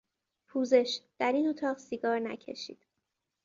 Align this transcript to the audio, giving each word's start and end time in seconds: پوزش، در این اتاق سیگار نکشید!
پوزش، 0.47 0.99
در 1.19 1.31
این 1.31 1.47
اتاق 1.49 1.77
سیگار 1.77 2.19
نکشید! 2.19 2.85